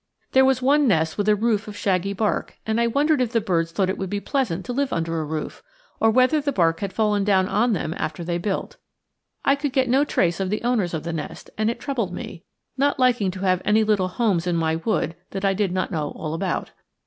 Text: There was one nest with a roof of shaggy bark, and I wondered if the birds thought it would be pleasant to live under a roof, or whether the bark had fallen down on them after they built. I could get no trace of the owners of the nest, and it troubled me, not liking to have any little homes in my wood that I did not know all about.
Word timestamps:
There 0.31 0.45
was 0.45 0.63
one 0.63 0.87
nest 0.87 1.15
with 1.15 1.29
a 1.29 1.35
roof 1.35 1.67
of 1.67 1.77
shaggy 1.77 2.11
bark, 2.11 2.57
and 2.65 2.81
I 2.81 2.87
wondered 2.87 3.21
if 3.21 3.33
the 3.33 3.39
birds 3.39 3.71
thought 3.71 3.87
it 3.87 3.99
would 3.99 4.09
be 4.09 4.19
pleasant 4.19 4.65
to 4.65 4.73
live 4.73 4.91
under 4.91 5.19
a 5.21 5.23
roof, 5.23 5.61
or 5.99 6.09
whether 6.09 6.41
the 6.41 6.51
bark 6.51 6.79
had 6.79 6.91
fallen 6.91 7.23
down 7.23 7.47
on 7.47 7.73
them 7.73 7.93
after 7.95 8.23
they 8.23 8.39
built. 8.39 8.77
I 9.45 9.55
could 9.55 9.73
get 9.73 9.87
no 9.89 10.03
trace 10.03 10.39
of 10.39 10.49
the 10.49 10.63
owners 10.63 10.95
of 10.95 11.03
the 11.03 11.13
nest, 11.13 11.51
and 11.55 11.69
it 11.69 11.79
troubled 11.79 12.15
me, 12.15 12.43
not 12.77 12.97
liking 12.97 13.29
to 13.29 13.41
have 13.41 13.61
any 13.63 13.83
little 13.83 14.07
homes 14.07 14.47
in 14.47 14.55
my 14.55 14.77
wood 14.77 15.15
that 15.29 15.45
I 15.45 15.53
did 15.53 15.71
not 15.71 15.91
know 15.91 16.09
all 16.15 16.33
about. 16.33 16.71